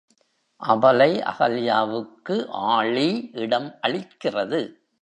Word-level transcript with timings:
அபலை 0.61 1.09
அகல்யாவுக்கு 1.23 2.37
ஆழி 2.49 3.09
இடம் 3.31 3.71
அளிக்கிறது!... 3.81 4.61